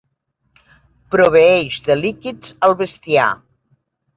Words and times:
Proveeix 1.15 1.77
de 1.89 1.99
líquids 1.99 2.57
el 2.69 2.77
bestiar. 2.81 3.29